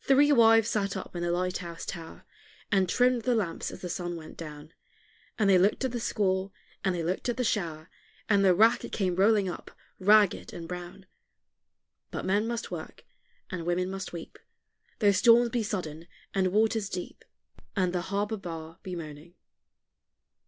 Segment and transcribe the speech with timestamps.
[0.00, 2.24] Three wives sat up in the light house tower,
[2.70, 4.72] And trimmed the lamps as the sun went down;
[5.40, 6.52] And they looked at the squall,
[6.84, 7.90] and they looked at the shower,
[8.28, 11.06] And the rack it came rolling up, ragged and brown;
[12.12, 13.04] But men must work,
[13.50, 14.38] and women must weep,
[15.00, 17.24] Though storms be sudden, and waters deep,
[17.74, 19.34] And the harbor bar be moaning.